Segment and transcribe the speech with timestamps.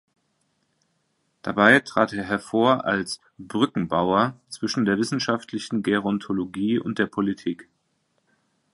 [1.43, 7.69] Dabei trat er hervor als „Brückenbauer“ zwischen der wissenschaftlichen Gerontologie und der Politik.